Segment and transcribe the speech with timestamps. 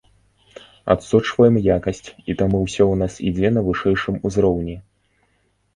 [0.93, 2.01] Адсочваем якасць,
[2.33, 4.77] і таму ўсё у нас ідзе на вышэйшым узроўні.